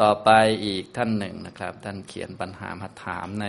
[0.00, 0.30] ต่อไป
[0.64, 3.46] อีกท่านหนึ่งนะครับ ท่านเขียนปัญหามาถามใน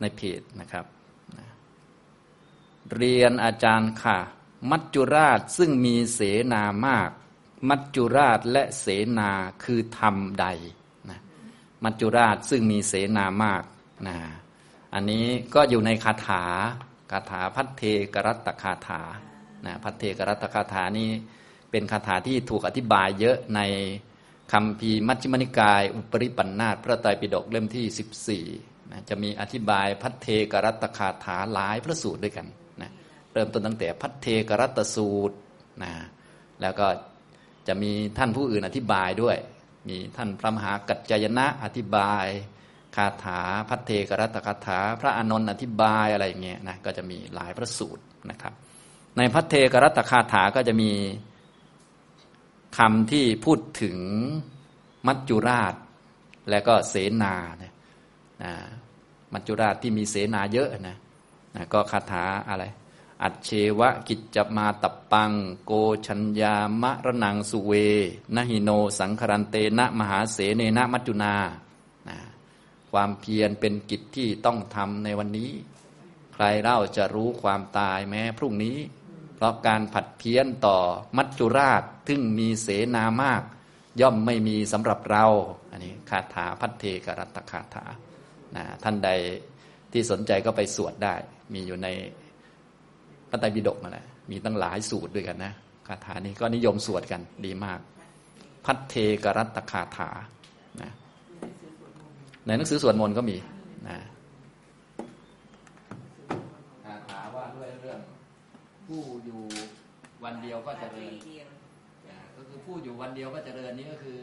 [0.00, 0.86] ในเพจนะครับ
[2.94, 4.18] เรียนอาจารย์ค่ะ
[4.70, 6.20] มัจจุราชซึ่งมีเส
[6.52, 7.10] นามาก
[7.68, 8.86] มัจจุราชและเส
[9.18, 9.30] นา
[9.64, 10.46] คือธรรมใด
[11.10, 11.20] นะ
[11.84, 13.62] มัจจุราชซึ่งมีเสนามาก
[14.06, 14.16] นะ
[14.94, 16.44] อันนี้ก็อยู่ในคาถา
[17.12, 17.82] คาถาพัทเท
[18.14, 19.02] กรัตตคาถา
[19.66, 21.10] นะพัทเทกรัตตคาถานี้
[21.70, 23.60] เป็นคาถาที่ถูกอธิบายเยอะใน
[24.52, 32.46] คำพีมัชฌิมนิกาย อุปริปันธาตพระไตรปิฎกเล่มที่ 14นะจะมีอธิบายพัทเทกรัตคาถาหลายพระสูตรด้วยกัน
[32.82, 32.90] นะ
[33.32, 35.36] เริ่มต้นตั้งแต่พัทเทกรัตสูตร
[35.82, 35.92] นะ
[36.60, 36.86] แล้วก็
[37.68, 39.36] จะมีท่านผู้อื่นอธิบายด้วย
[39.88, 42.26] มีท่านพระมหากัจจยนะอธิบาย
[42.96, 48.52] คาถาพัทเทกรัตคาถา พระอานนท์อธิบายอะไรอย่างเงี้ยนะก็จะมีหลายพระสูตรนะครับ
[49.16, 50.90] ในพัทเทกรัตคาถาก็จะมี
[52.76, 53.98] คำที่พูดถึง
[55.06, 55.74] มัจจุราช
[56.50, 57.72] และก็เสนานะ
[58.42, 58.52] นะ
[59.32, 60.96] มัจจุราชที่มีเสนาเยอะนะ
[61.54, 62.64] นะก็คาถาอะไร
[63.22, 65.32] อัจเชวะกิจจมาตับปัง
[65.64, 65.72] โก
[66.06, 67.72] ชัญญามะระนังสุเว
[68.36, 71.34] นหิโน สังครันเตนะมหาเสเนนะมัจจุนา
[72.08, 72.16] นะ
[72.90, 75.50] ความเพียรเป็นกิจที่ต้องทำในวันนี้
[76.34, 78.76] ใครเล่าจะรู้ความตายแม้พรุ่งนี้
[79.36, 80.78] เพราะการผัดเพี้ยนต่อ
[81.16, 83.42] มัจจุราชซึ่งมีเสนามาก
[84.00, 85.26] ย่อมไม่มีสำหรับเรา
[85.70, 87.84] อันนี้คาถาพัทเทกรัตตคาถา
[88.56, 89.10] นะท่านใด
[89.92, 91.14] ที่สนใจก็ไปสวดได้
[91.54, 91.88] มีอยู่ใน
[93.30, 95.52] พระไตรปิฎกนั่นแหละมีตั้งหลายสูตรด้วยกันนะ
[95.86, 97.80] คาถานี้ก็นิยมสวดกันดีมาก
[98.64, 100.10] พัทเทกรัตตคาถา
[100.82, 100.90] นะ
[102.46, 103.36] ในหนังสือสวดมนต์ก็มี
[103.88, 103.96] นะ
[108.86, 109.42] ผู้อยู่
[110.24, 111.14] วันเดียวก็เจริญ
[112.08, 114.18] นะก็คือผู้อยู่วันเดียวก็เจริญนี่ก็คือ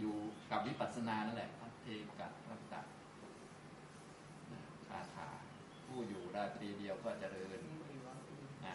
[0.00, 0.14] อยู่
[0.50, 1.86] กับวิปัสสนานั่นแหละพัทเท
[2.18, 2.32] กรัต
[2.72, 2.74] ต
[4.52, 5.28] นะคาถา
[5.86, 7.58] ผู้อยู่ราตรีเดียวก็เจริญ
[8.66, 8.74] นะ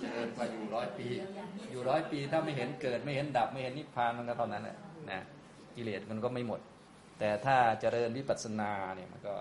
[0.00, 1.08] เจริญกว่าอยู่ร้อยปี
[1.70, 4.76] อยู่ร้อยปีถ้าไม่เห็นเกิดไม่เห็นดับไม่เห็นนิพพานมันก็เท่านั้นแหละ
[5.10, 5.20] นะ
[5.76, 6.60] กิเลสมันก็ไม่หมด
[7.18, 9.34] แต่ถ้าเจริญวิปัสสนาเนี่ยมันก็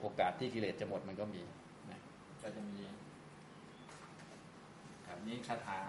[0.00, 1.42] โอกาสที่กิเลสจะหมดมันก็มี
[1.90, 2.00] นะ
[2.42, 2.96] ก็จะมีแบบ
[5.28, 5.80] นี้คาถา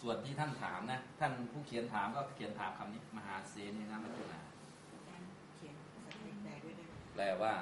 [0.00, 4.40] ส่วนที่ท่านถามนะ ท่านผู้เขียนถามก็เขียนถามคำนี้ มหาเสนีนะมัจจุนา
[7.14, 7.54] แปลว่า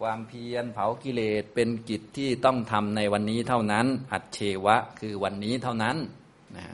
[0.00, 5.96] ความเพียรเผากิเลสเป็นกิจที่ต้องทำในวันนี้เท่านั้น อัจเชวะ คือวันนี้เท่านั้น
[6.56, 6.66] นะ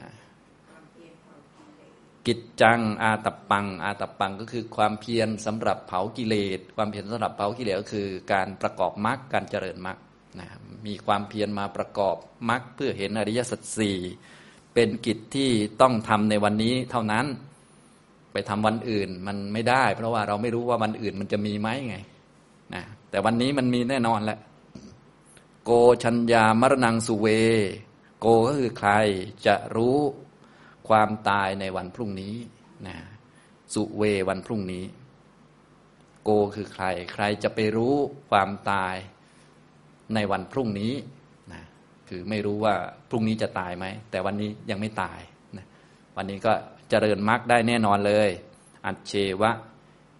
[2.27, 9.97] กิจจังอาตปัง อาตปังก็คือความเพียรสำหรับเผากิเลส ความเพียรสำหรับเผากิเลสก็คือ การประกอบมรรคการเจริญมรรค
[10.39, 10.47] นะ
[10.85, 12.15] มีความเพียรมาประกอบ
[12.49, 13.97] มรรคเพื่อเห็นอริยสัจสี่
[14.73, 15.49] เป็นกิจที่
[15.81, 17.25] ต้องทำในวันนี้เท่านั้น
[18.31, 21.97] ไปทำวันอื่นมันไม่ได้ เพราะว่าเราไม่รู้ว่าวันอื่นมันจะมีไหมไง
[22.73, 24.39] นะแต่วันนี้มันมีแน่นอนแหละ
[25.63, 25.71] โก
[26.03, 27.27] ชัญญามรณังสุเว
[28.19, 28.91] โกก็คือใคร
[29.45, 29.97] จะรู้
[30.87, 32.35] ความตายในวันพรุ่งนี้
[32.87, 32.97] นะ
[33.73, 34.85] สุเววันพรุ่งนี้
[36.23, 37.95] โกคือใคร ใครจะไปรู้
[38.29, 38.95] ความตาย
[40.15, 40.93] ในวันพรุ่งนี้
[41.53, 41.63] นะ
[42.09, 42.75] คือไม่รู้ว่า
[43.09, 45.19] พรุ่งนี้จะตายไหม แต่วันนี้ยังไม่ตาย
[45.57, 45.65] นะ
[46.15, 46.53] วันนี้ก็
[46.89, 48.29] เจริญมรรคได้แน่นอนเลย
[48.85, 49.51] อัจเชวะ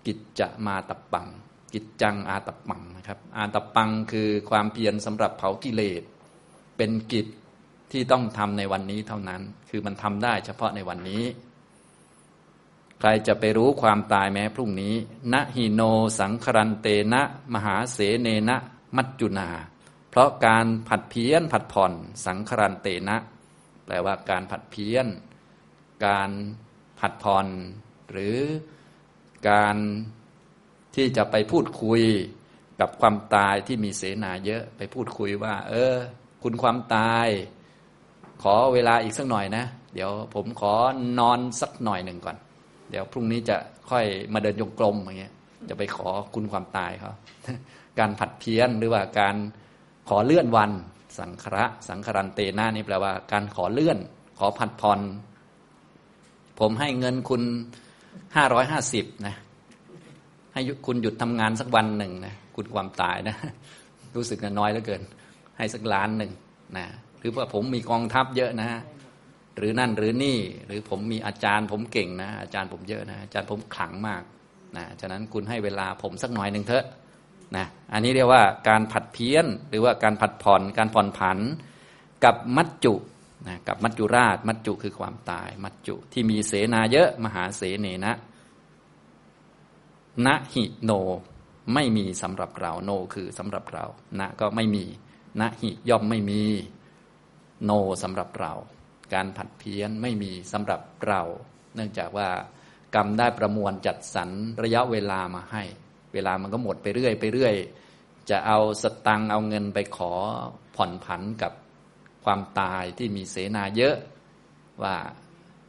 [0.05, 1.27] กิจจะมาตปัง
[1.73, 6.03] กิจจังอาตปังนะครับอาตปังคือความเพียรสำหรับเผากิเลส
[6.77, 7.27] เป็นกิจ
[7.91, 11.23] ที่ต้องทำในวันนี้เท่านั้น คือมันทำได้เฉพาะในวันนี้
[12.99, 14.93] ใครจะไปรู้ความตายแม้พรุ่งนี้
[15.33, 15.81] ณหิโน
[16.19, 17.21] สังครันเตนะ
[17.53, 18.57] มหาเสเนนะ
[18.95, 19.49] มัจจุนา
[20.09, 21.93] เพราะการผัดเพี้ยนผัดผ่อน
[22.25, 23.17] สังครันเตนะ
[23.85, 25.07] แปลว่าการผัดเพี้ยน
[26.05, 26.29] การ
[26.99, 27.47] ผัดผ่อน
[28.11, 28.37] หรือ
[29.49, 29.77] การ
[30.95, 32.03] ที่จะไปพูดคุย
[32.79, 35.95] กับความตายที่มีเสนาเยอะไปพูดคุยว่า เออ
[36.43, 37.27] คุณความตาย
[38.43, 40.73] ขอเวลาอีกสักหน่อยนะ เดี๋ยวผมขอ
[41.19, 42.37] นอนสักหน่อยหนึ่งก่อน
[42.89, 43.57] เดี๋ยวพรุ่งนี้จะ
[43.89, 45.33] ค่อยมาเดินโยงกลมอย่างเงี้ย
[45.69, 47.11] จะไปขอคุณความตายเขา
[47.99, 49.35] การผัดเพี้ยนหรือว่าการ
[50.09, 50.71] ขอเลื่อนวัน
[51.19, 53.97] สังคระ สังครันเตนานี่แปลว่า การขอเลื่อน
[54.39, 54.99] ขอผัดผ่อน
[56.59, 57.43] ผมให้เงินคุณ
[58.35, 59.35] ห้าร้อยห้าสิบนะ
[60.53, 63.35] ให้คุณหยุดทำงานสักวันหนึ่งนะคุณความตายนะ
[64.15, 65.01] รู้สึกน้อยเหลือเกิน
[65.57, 66.31] ให้สักล้านหนึ่ง
[66.77, 66.85] นะ
[67.19, 68.69] หรือว่าผมมีกองทัพเยอะนะ
[69.57, 70.37] หรือนั่นหรือนี่
[70.67, 74.23] หรือผมมีอาจารย์ผมเก่งนะ อาจารย์ผมเยอะนะอาจารย์ผมขลังมาก
[74.77, 76.85] นะฉะนั้นคุณให้เวลาผมสักหน่อยหนึ่งเถอะ
[77.55, 81.37] นะอันนี้เรียกว่าการผัดเพี้ยน หรือว่าการผัดผ่อนการผ่อนผัน
[82.23, 82.93] กับมัจจุ
[83.47, 88.13] นะกับมัจจุราช มัจจุคือความตาย มัจจุที่มีเสนาเยอะมหาเสเนนะ
[90.25, 90.91] นะหิโน
[91.73, 93.85] ไม่มีสำหรับเราโนคือสำหรับเรา
[94.19, 94.85] นะก็ไม่มี
[95.39, 96.41] นะหิย่อมไม่มี
[97.63, 97.71] โน
[98.03, 98.53] สำหรับเรา
[99.13, 101.21] การผัดเพี้ยนไม่มีสำหรับเรา
[101.75, 102.29] เนื่องจากว่า
[102.95, 104.29] กรรมได้ประมวลจัดสรร
[104.63, 105.63] ระยะเวลามาให้
[106.17, 107.55] เวลามันก็หมดไปเรื่อยไปเรื่อย
[108.29, 110.11] จะเอาสตังเอาเงินไปขอ
[110.75, 111.51] ผ่อนผันกับ
[112.25, 113.95] ความตายที่มีเสนาเยอะ
[114.83, 114.95] ว่า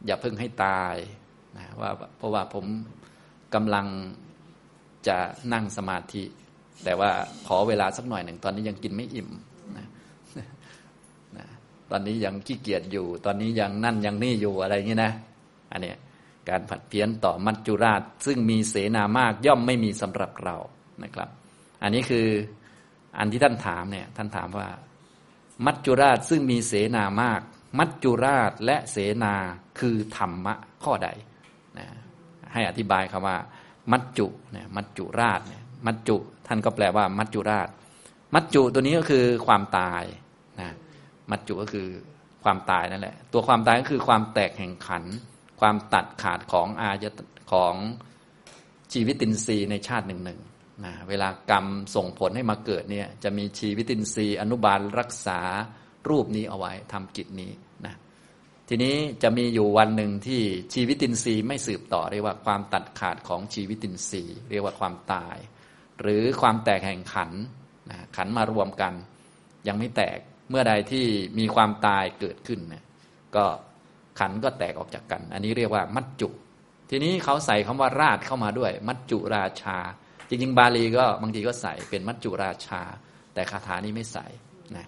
[0.05, 0.95] อย่าเพิ่งให้ตาย
[1.57, 2.65] นะว่าเพราะว่าผม
[3.53, 3.87] กำลัง
[5.07, 5.17] จะ
[5.53, 6.23] นั่งสมาธิ
[6.83, 7.09] แต่ว่า
[7.47, 9.29] ขอเวลาสักหน่อยหนึ่งตอนนี้ยังกินไม่อิ่ม
[9.77, 9.87] นะ
[11.37, 11.45] นะ
[11.91, 15.11] ตอนนี้ยังขี้เกียจอยู่ ตอนนี้ยังนั่นยังนี่อยู่อะไรอย่างนี้นะ
[15.71, 15.97] อันเนี้ย
[16.49, 20.55] การผัดเพี้ยนต่อมัจจุราช ซึ่งมีเสนามากย่อมไม่มีสำหรับเรา
[21.03, 21.29] นะครับ
[21.83, 22.27] อันนี้คือ
[23.17, 24.67] อันที่ท่านถามเนี่ยท่านถามว่า
[25.65, 27.41] มัจจุราชซึ่งมีเสนามาก
[27.79, 29.35] มัจจุราชและเสนา
[29.79, 30.53] คือธรรมะ
[30.83, 31.09] ข้อใด
[31.77, 31.87] นะ
[32.53, 33.37] ให้อธิบายคำว่า
[33.91, 37.67] มัจจุเนี่ยมัจจุราชเนี่ยมัจจุท่านก็แปลว่า มัจจุราช
[38.33, 40.03] มัจจุตัวนี้ก็คือความตาย
[40.59, 40.69] นะ
[41.31, 41.87] มัจจุก็คือ
[42.43, 45.03] ความตายนั่นแหละ ตัวความตายก็คือความแตกแห่งขัน
[45.59, 47.05] ความตัดขาดของอาย
[47.51, 47.75] ของ
[48.93, 50.39] ชีวิตินทรีย์ในชาติหนึ่งหนึ่ง
[50.85, 51.65] นะเวลากรรม
[51.95, 55.39] ส่งผลให้มาเกิดเนี่ยจะมีชีวิตินทรีย์อนุบาลรักษา
[56.09, 57.51] รูปนี้เอาไว้ทำกิจนี้
[57.85, 57.95] นะ
[58.69, 60.41] ทีนี้จะมีอยู่วันหนึ่งที่
[60.73, 65.37] ชีวิตินทรีย์ไม่สืบต่อเรียกว่าความตัดขาดของชีวิตินทรีย์ เรียกว่าความตาย
[66.01, 67.31] หรือความแตกแห่งขัน
[67.89, 68.93] นะขันมารวมกัน
[69.67, 70.17] ยังไม่แตก
[70.49, 71.05] เมื่อใดที่
[71.39, 72.83] มีความตายเกิดขึ้นเนี่ย
[73.35, 73.45] ก็
[74.19, 76.29] ขันก็แตกออกจากกัน อันนี้เรียกว่ามัจจุ
[76.89, 79.77] ทีนี้เขาใส่คำว่าราชเข้ามาด้วย มัจจุราชา
[80.29, 82.81] จริง ๆ บาลีก็บางทีก็ใส่เป็นมัจจุราชา
[83.33, 84.25] แต่คาถานี้ไม่ใส่
[84.75, 84.87] นะ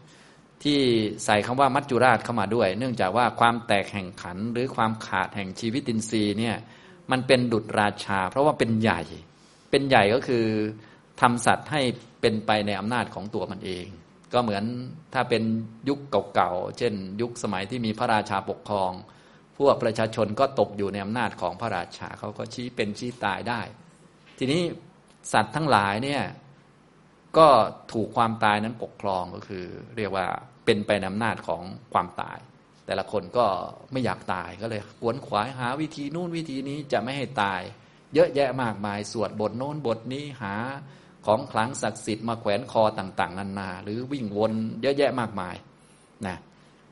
[0.64, 0.80] ที่
[1.26, 6.56] ใส่คำว่ามัจจุราชเข้ามาด้วย เนื่องจากว่าความแตกแห่งขันหรือความขาดแห่งชีวิตินทรีย์เนี่ย
[7.12, 9.02] มันเป็นดุจราชา เพราะว่าเป็นใหญ่
[9.72, 10.46] เป็นใหญ่ก็คือ
[11.22, 11.82] ทำสัตว์ให้
[12.22, 13.86] เป็นไปในอำนาจของตัวมันเอง
[14.34, 14.64] ก็เหมือน
[15.14, 15.44] ถ้าเป็น
[15.90, 16.00] ยุค
[16.34, 18.92] เก่าๆ เช่น ยุคสมัยที่มีพระราชาปกครอง
[19.58, 23.62] พวกประชาชนก็ตกอยู่ในอำนาจของพระราชาเขาก็ชี้เป็นชี้ตายได้
[24.38, 24.62] ทีนี้
[25.34, 26.24] สัตว์ทั้งหลายเนี่ย
[27.38, 27.48] ก็
[27.92, 29.66] ถูกความตายนั้นปกครองก็คือ
[29.98, 30.26] เรียกว่า
[30.66, 31.62] เป็นไปในอำนาจของ
[31.94, 32.38] ความตาย
[32.86, 33.46] แต่ละคนก็
[33.92, 37.62] ไม่อยากตายก็เลยขวนขวายหาวิธีนู่นวิธีนี้จะไม่ให้ตาย
[38.14, 40.56] เยอะแยะมากมายสวดบทโน้นบทนี้หา
[41.26, 45.56] ของขลังศักดิ์สิทธิ์มาแขวนคอต่างๆนานา หรือวิ่งวนเยอะแยะมากมาย
[46.28, 46.38] นะ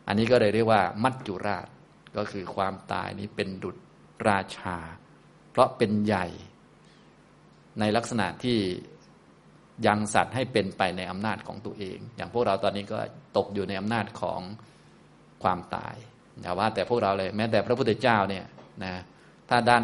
[0.08, 1.68] อันนี้ก็เลยเรียกว่ามัจจุราช
[2.18, 3.78] ก็คือความตายนี้เป็นดุจ
[4.28, 4.78] ราชา
[5.52, 6.28] เพราะเป็นใหญ่
[7.80, 8.60] ในลักษณะที่
[9.88, 13.00] ยังสัตว์ให้เป็นไปในอำนาจของตัวเอง อย่างพวกเราตอนนี้ก็
[13.38, 14.42] ตกอยู่ในอำนาจของ
[15.44, 15.96] ความตาย
[16.42, 18.46] อย่าว่าแต่พวกเราเลยแม้แต่พระพุทธเจ้าเนี่ย
[18.84, 18.94] นะ
[19.50, 19.84] ถ้าด้าน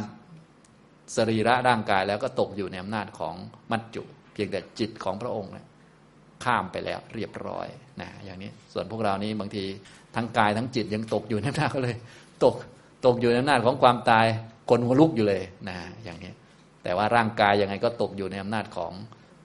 [1.15, 3.35] สรีระร่างกายแล้วก็ตกอยู่ในอำนาจของ
[3.71, 5.67] มัจจุ เพียงแต่จิตของพระองค์เนี่ย
[6.43, 7.67] ข้ามไปแล้วเรียบร้อย
[8.01, 9.63] นะอย่างนี้ส่วนพวกเรานี้บางที
[10.15, 11.95] ทั้งกายทั้งจิตยังตกอยู่ในอำนาจก็เลย
[12.43, 12.55] ตก
[13.05, 14.25] ตกอยู่ในอำนาจของความตาย
[14.69, 16.31] คนหัวลุกอยู่เลยนะอย่างนี้
[16.83, 18.91] แต่ว่าร่างกายยังไงก็ตกอยู่ในอำนาจของ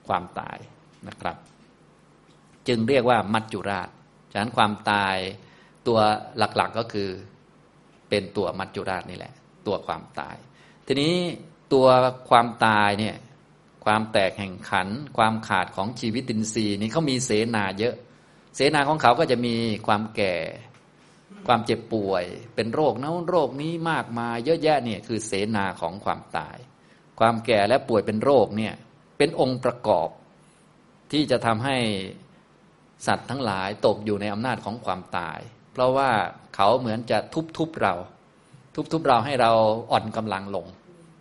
[0.07, 0.57] ความตาย
[1.07, 1.37] นะครับ
[2.67, 3.89] จึงเรียกว่ามัจจุราช
[4.31, 5.15] ฉะนั้นความตาย
[5.87, 5.99] ตัว
[6.37, 7.09] หลักๆก็คือ
[8.09, 9.33] เป็นตัวมัจจุราชนี่แหละ
[9.67, 10.35] ตัวความตาย
[10.87, 11.13] ทีนี้
[11.73, 11.87] ตัว
[12.29, 13.15] ความตายเนี่ย
[13.85, 14.87] ความแตกแห่งขัน
[15.17, 17.95] ความขาดของชีวิตินทรีย์นี่เขามีเสนาเยอะ
[18.55, 19.55] เสนาของเขาก็จะมี
[19.87, 20.35] ความแก่
[21.47, 22.23] ความเจ็บป่วย
[22.55, 26.57] เป็นโรคนั้นโรคนี้มากมายเยอะแยะเนี่ยคือเสนาของความตาย
[27.19, 28.73] ความแก่และป่วยเป็นโรคเนี่ย
[29.17, 30.09] เป็นองค์ประกอบ
[31.11, 31.77] ที่จะทำให้
[33.07, 35.39] สัตว์ทั้งหลายตกอยู่ในอำนาจของความตาย
[35.73, 36.09] เพราะว่า
[36.55, 37.17] เขาเหมือนจะ
[37.57, 37.93] ทุบๆเรา
[38.75, 39.51] ทุบๆเราให้เรา
[39.91, 40.65] อ่อนกำลังลง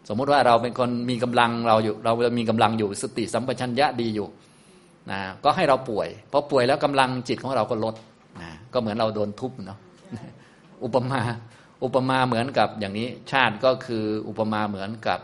[0.08, 4.28] สมมุติว่าเราเป็นคนมีกำลังเราอยู่ เรามีกำลังอยู่สติสัมปชัญญะดีอยู่
[5.10, 7.94] นะก็ให้เราป่วยพอป่วยแล้วกำลังจิตของเราก็ลด
[8.40, 9.78] นะก็เหมือนเราโดนทุบเนาะ
[10.84, 11.20] อุปมา
[11.84, 15.20] อุปมาเหมือนกับอย่างนี้ชาติก็คืออุปมาเหมือนกับ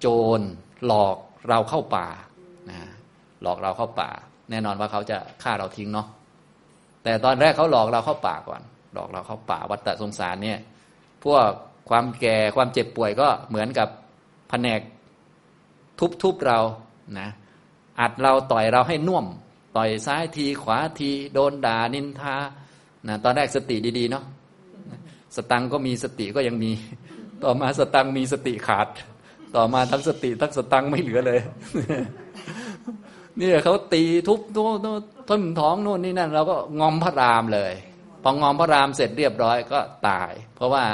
[0.00, 0.06] โจ
[0.38, 0.40] ร
[0.86, 1.16] หลอก
[1.48, 2.06] เราเข้าป่า
[2.70, 2.78] นะ
[3.42, 4.10] หลอกเราเข้าป่า
[4.50, 6.06] แน่นอนว่าเขาจะฆ่าเราทิ้งเนาะ
[7.04, 8.62] แต่ตอนแรกเขาหลอกเราเข้าป่าก่อน
[8.94, 10.58] หลอกเราเข้าป่าวัฏสงสารเนี่ย
[11.24, 11.46] พวก
[11.90, 13.88] ความแก่ความเจ็บป่วยก็เหมือนกับ
[14.48, 14.80] แผนก
[16.22, 16.58] ทุบๆเรา
[17.18, 17.28] นะ
[18.00, 19.26] อัดเราต่อยเราให้น่วม
[19.76, 22.36] ต่อยซ้ายทีขวาทีโดนด่านินทา
[23.08, 24.24] นะตอนแรกสติดีๆเนาะ
[25.36, 26.70] สตังก็มีสติก็ยังมี
[27.42, 28.88] ต่อมาสตังมีสติขาด
[29.56, 31.40] ต่อมาทั้งสติทั้งสตังไม่เหลือเลย
[33.38, 34.66] เนี่ยเขาตีทุบทุบ
[35.28, 37.72] ทุบท้องโน่นนี่นั่นเราก็งอมพระรามเลย
[38.22, 39.78] พองอมพระรามเสร็จเรียบร้อยก็
[40.08, 40.84] ตาย เพราะว่า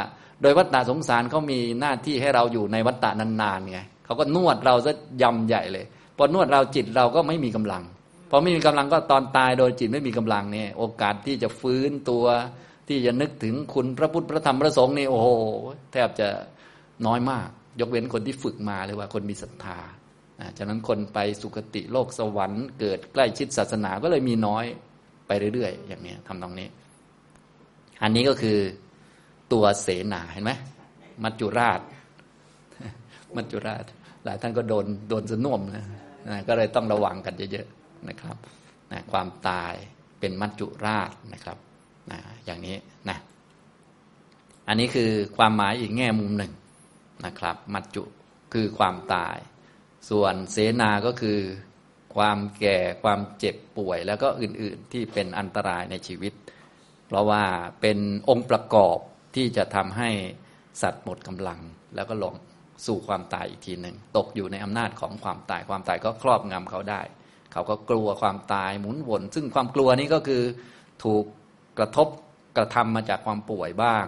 [0.42, 4.92] โดยวัฏฏะสงสารเขามีหน้าที่ให้เราอยู่ในวัฏฏะนานๆไงเขาก็นวดเราซะ
[5.22, 7.82] ยำใหญ่เลย พอนวดเราจิตเราก็ไม่มีกำลัง
[8.30, 12.24] พอไม่มีกำลังก็ตอนตายโดยจิตไม่มีกำลังเนี่ยโอกาสที่จะฟื้นตัว
[12.88, 15.28] ที่จะนึกถึงคุณพระพุทธพระธรรมพระสงฆ์นี่โอ้โห
[15.92, 16.28] แทบจะ
[17.06, 17.48] น้อยมาก
[17.80, 19.78] ยกเว้นคนที่ฝึกมาหรือว่าคนมีศรัทธา
[20.58, 24.64] ฉะนั้นคนไปสุคติโลกสวรรค์เกิดใกล้ชิดศาสนาก็เลยมีน้อย
[25.26, 26.68] ไปเรื่อยๆ อย่างนี้ทำตรงนี้
[28.02, 28.58] อันนี้ก็คือ
[29.52, 30.52] ตัวเสนาเห็นไหม
[31.22, 31.80] มัจจุราช
[33.36, 33.84] มัจจุราช
[34.24, 35.84] หลายท่านก็โดนโดนสน่วมนะ
[36.28, 38.36] นะก็เลยต้องระวังกันเยอะๆนะครับ
[38.92, 39.74] นะความตาย
[40.20, 41.58] เป็นมัจจุราชนะครับ
[42.10, 42.76] นะอย่างนี้
[43.08, 43.18] นะ
[44.68, 46.52] อันนี้คือความหมายอีกแง่มุมหนึ่ง
[47.26, 48.04] นะครับ มัจจุ
[48.52, 49.36] คือความตาย
[50.10, 51.38] ส่วนเสนาก็คือ
[52.16, 56.32] ความแก่ความเจ็บป่วย แล้วก็อื่นๆที่เป็นอันตรายในชีวิต
[57.06, 57.42] เพราะว่า
[57.80, 58.98] เป็นองค์ประกอบ
[59.34, 60.10] ที่จะทำให้
[60.82, 61.60] สัตว์หมดกำลัง
[61.94, 62.34] แล้วก็หลง
[62.86, 67.00] สู่ความตายอีกทีหนึ่งตกอยู่ในอำนาจของความตายความตายก็ครอบงำเขาได้
[67.52, 70.42] เขาก็กลัวความตายหมุนวน ซึ่งความกลัวนี้ก็คือ
[71.04, 71.24] ถูก
[71.78, 72.08] กระทบ
[72.56, 74.06] กระทำมาจากความป่วยบ้าง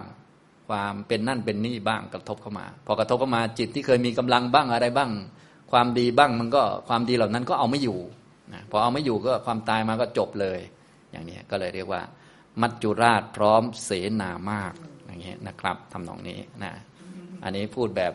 [0.69, 5.11] ความเป็นนั่นเป็นนี่บ้างกระทบเข้ามา พอกระทบเข้ามาจิตที่เคยมีกำลังบ้างอะไรบ้าง
[5.71, 7.99] ความดีบ้างมันก็ความดีเหล่านั้นก็เอาไม่อยู่
[8.53, 10.59] นะพอเอาไม่อยู่ก็ความตายมาก็จบเลย
[11.11, 12.01] อย่างนี้ก็เลยเรียกว่า
[12.61, 14.73] มัจจุราชพร้อมเสนามาก
[15.05, 16.73] อย่างนี้นะครับทำนองนี้นะ
[17.43, 18.13] อันนี้พูดแบบ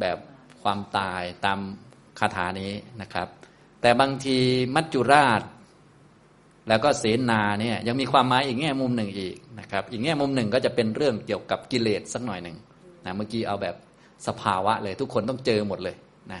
[0.00, 0.18] แบบ
[0.62, 1.58] ความตายตาม
[2.18, 2.72] คาถานี้
[3.02, 3.28] นะครับ
[3.80, 4.38] แต่บางที
[4.74, 5.42] มัจจุราช
[6.68, 12.56] แล้วก็เสนาเนี่ยยังมีความหมายอีกแง่มุมหนึ่งอีกนะครับอีกแง่มุมหนึ่งก็จะเป็นเรื่องเกี่ยวกับกิเลสสักหน่อยหนึ่ง
[13.04, 13.76] นะเมื่อกี้เอาแบบ
[14.26, 15.96] สภาวะเลยทุกคนต้องเจอหมดเลย
[16.32, 16.40] นะ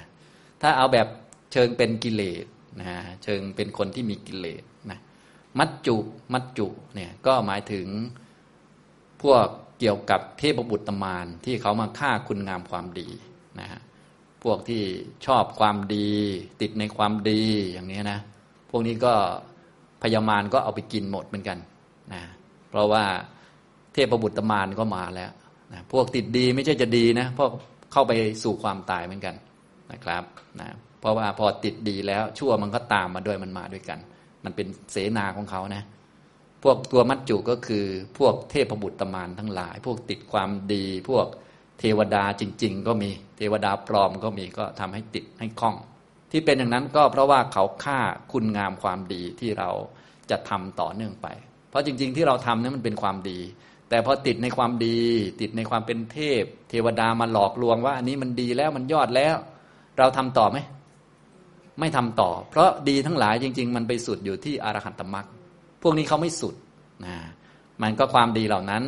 [0.62, 1.06] ถ้าเอาแบบ
[1.52, 2.44] เชิงเป็นกิเลส
[2.80, 2.86] นะ
[3.24, 4.98] เชิงเป็นคนที่มีกิเลสนะ
[5.58, 5.96] มัจจุ
[6.32, 7.86] มัจจุเนี่ยก็หมายถึง
[9.22, 9.46] พวก
[9.80, 13.08] เกี่ยวกับเทพบุตรตมานที่เขามาฆ่าคุณงามความดี
[13.60, 13.80] นะฮะ
[14.44, 14.82] พวกที่
[15.26, 16.10] ชอบความดี
[16.60, 17.42] ติดในความดี
[17.72, 18.18] อย่างนี้นะ
[18.70, 19.14] พวกนี้ก็
[20.02, 21.58] พยามารก็เอาไปกินหมดเหมือนกัน
[22.12, 22.22] นะ
[22.70, 23.04] เพราะว่า
[23.92, 25.32] เทพบุตรมานก็มาแล้ว
[25.72, 27.48] นะพวกติดดีไม่ใช่จะดีนะเพราะ
[27.92, 28.12] เข้าไป
[28.44, 29.34] สู่ความตายเหมือนกัน
[29.92, 30.24] นะครับ
[30.60, 30.68] นะ
[31.00, 33.98] เพราะว่าพอติดดีแล้วชั่วมันก็ตามมาด้วยมันมาด้วยกัน
[34.44, 35.82] มันเป็นเสนาของเขานะ
[36.62, 37.84] พวกตัวมัจจุก็คือ
[38.18, 41.26] พวกเทพบุตรมานทั้งหลาย พวกติดความดีพวก
[41.82, 45.76] เทวดาจริง ๆ ก็มีเทวดาปลอมก็มีก็ทำให้ติดให้คล้อง
[46.30, 47.98] ที่เป็นอย่างนั้นก็เพราะว่าเขาฆ่า
[48.32, 49.70] คุณงามความดีที่เรา
[50.30, 51.26] จะทำต่อเนื่องไป
[51.70, 53.38] เพราะจริง ๆ ที่เราทำนั้นมันเป็นความดี
[53.88, 55.00] แต่พอติดในความดี
[55.40, 59.36] ติดในความเป็นเทพ เทวดามาหลอกลวงว่า อันนี้มันดีแล้วมันยอดแล้ว
[59.98, 60.58] เราทำต่อไหม
[61.80, 65.26] ไม่ทำต่อ เพราะดีทั้งหลายจริง ๆ มันไปสุดอยู่ที่อรหันตมรรค
[65.82, 66.54] พวกนี้เขาไม่สุด
[67.04, 67.16] นะ
[67.82, 68.82] มันก็ความดีเหล่านั้น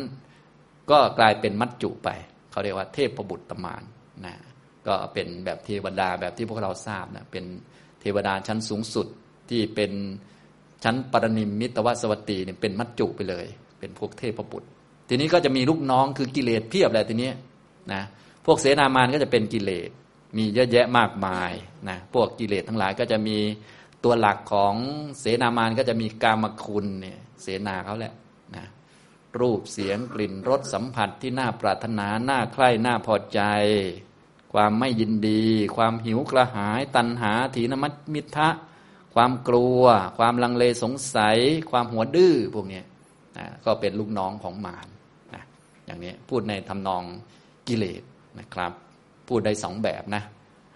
[0.91, 2.09] ก็กลายเป็นมัจจุไป
[2.55, 3.83] เขาเรียกว่าเทพประบุตรตมาน
[4.25, 4.35] นะ
[4.87, 7.45] ก็เป็นแบบเทวดาแบบที่พวกเราทราบนะเป็น
[8.01, 9.07] เทวดาชั้นสูงสุด
[9.49, 9.91] ที่เป็น
[10.83, 13.45] ชั้นปรนิมมิตวสวัตตีเนี่ยเป็นมัจจุไปเลย
[13.79, 14.67] เป็นพวกเทพประบุตร
[15.09, 17.31] ทีนี้ก็จะมีลูกน้องคือกิเลสเพียบเลยทีนี้
[17.93, 18.01] นะ
[18.45, 19.89] พวกเสนามานก็จะเป็นกิเลส
[20.37, 21.51] มีเยอะแยะมากมาย
[21.89, 23.37] นะพวกกิเลสทั้งหลายก็จะมี
[24.03, 24.73] ตัวหลักของ
[25.19, 28.13] เสนามานก็จะมีกามคุณเนี่ยเสนาเขาแหละ
[28.55, 28.65] นะ
[29.41, 33.41] รูปเสียงกลิ่นรสสัมผัสที่น่าปรารถนาน่าใคร่น่าพอใจ
[34.53, 35.43] ความไม่ยินดี
[35.77, 38.49] ความหิวกระหาย ตัณหาถีนมัตมิทะ
[39.15, 39.81] ความกลัว
[40.17, 41.37] ความลังเลสงสัย
[41.71, 42.81] ความหัวดื้อพวกนี้
[43.37, 44.87] นะก็เป็นลูกน้องของมาร
[45.33, 45.43] นะ
[45.85, 47.03] อย่างนี้พูดในทำนอง
[47.67, 48.03] กิเลส
[48.39, 48.71] นะครับ
[49.27, 50.23] พูดได้สองแบบนะ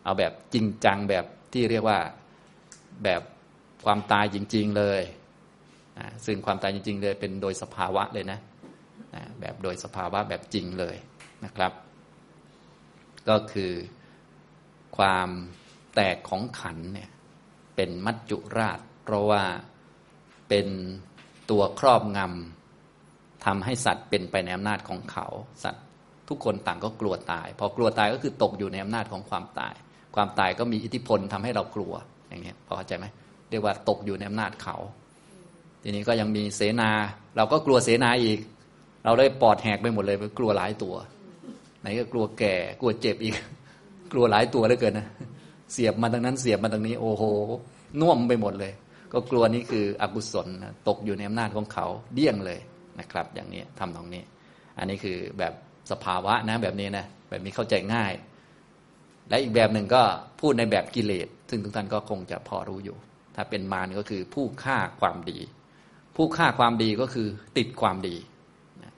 [0.03, 1.99] เอาแบบจริงจังแบบที่เรียกว่า
[3.03, 3.21] แบบ
[3.85, 5.01] ความตายจริง ๆเลย
[6.25, 8.39] ซึ่งความตายจริง ๆ เลยเป็นโดยสภาวะเลยนะ
[9.15, 10.95] นะแบบโดยสภาวะแบบจริงเลย
[11.45, 11.71] นะครับ
[13.29, 13.73] ก็คือ
[14.97, 15.29] ความ
[15.95, 17.09] แตกของขันเนี่ย
[17.75, 19.43] เป็นมัจจุราช เพราะว่า
[20.49, 20.67] เป็น
[21.49, 25.27] ตัวครอบงำทำให้สัตว์เป็นไปในอำนาจของเขา
[25.63, 25.83] สัตว์
[26.29, 29.73] ทุกคนต่างก็กลัวตาย พอกลัวตายก็คือตกอยู่ในอำนาจของความตาย
[30.15, 31.93] ความตายก็มีอิทธิพลทำให้เรากลัว
[32.29, 33.05] อย่างนี้พอเข้าใจไหม
[33.49, 34.75] เรียกว่าตกอยู่ในอำนาจเขา
[35.83, 36.91] ทีนี้ก็ยังมีเสนา
[37.35, 38.39] เราก็กลัวเสนาอีก
[39.03, 40.95] เราได้ปอดแหกไปหมดเลยกลัวหลายตัว
[41.81, 43.35] ไหนก็กลัวแก่ กลัวเจ็บอีก
[44.11, 45.07] กลัวหลายตัวเหลือเกินนะ
[45.73, 47.23] เสียบมาทางนั้นเสียบมาทางนี้ โอ้โห
[48.01, 48.73] น่วมไปหมดเลย
[49.13, 52.59] ก็กลัวนี้คืออกุศลนะตกอยู่ในอำนาจของเขาเดี่ยงเลย
[52.99, 54.23] นะครับ อย่างนี้ทำตรงนี้
[54.77, 55.53] อันนี้คือแบบ
[55.91, 58.13] สภาวะนะแบบนี้นะแบบนี้เข้าใจง่าย
[59.29, 60.01] และอีกแบบหนึ่งก็
[60.39, 62.97] พูดในแบบกิเลสซึ่งทุกท่านก็คงจะพอรู้อยู่
[63.35, 65.39] ถ้าเป็นมารก็คือผู้ฆ่าความดี
[66.15, 67.27] ผู้ฆ่าความดีก็คือ
[67.57, 68.15] ติดความดี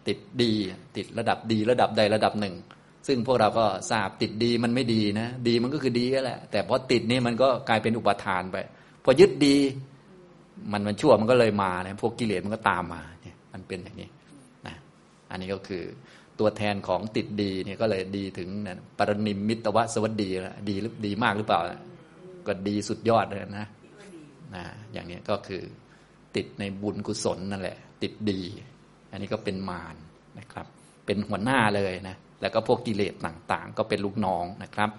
[0.08, 0.54] ติดดี
[0.96, 2.56] ติดระดับดีระดับใดระดับหนึ่ง
[3.08, 8.58] ซึ่งพวกเราก็ทราบติดดีมันไม่ดีนะ ดีมันก็คือดีแหละ แต่พอติดนี่มันก็กลายเป็นอุปทานไป
[9.04, 9.58] พอยึดดี
[10.72, 14.10] มันมันชั่วมันก็เลยมานะพวกกิเลสมันก็ตามมาเนี่ยมันเป็นอย่างนี้
[14.68, 14.76] นะ
[15.30, 15.84] อันนี้ก็คือ
[16.40, 21.60] ตัวแทนของติดดีเนี่ยก็เลยดีถึงนะปรนิมมิตวสวัสดีแล้วดีหรือดีมากหรือเปล่า
[22.48, 23.68] ก็ดีสุดยอดเลยนะ
[24.56, 25.62] นะอย่างนี้ก็คือ
[26.36, 28.40] ติดในบุญกุศลนั่นแหละ ติดดี
[29.12, 29.96] อันนี้ก็เป็นมาร
[30.40, 30.66] นะครับ
[31.06, 34.90] เป็นหัวหน้าเลยนะแล้วก็พวกกิเลสต่างๆ ก็เป็นลูกน้องนะครับ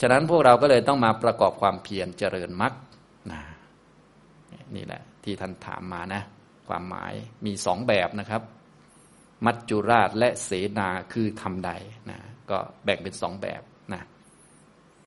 [0.00, 2.72] ฉะนั้นพวกเราก็เลยต้องมาประกอบความเพียรเจริญมรรค
[3.32, 3.40] นะ
[4.76, 6.22] นี่แหละ ที่ท่านถามมานะ
[6.68, 7.12] ความหมาย
[7.46, 8.42] มีสองแบบนะครับ
[9.46, 11.70] มัจจุราชและเสนาคือทำใด
[12.10, 12.18] นะ
[12.50, 13.62] ก็แบ่งเป็นสองแบบ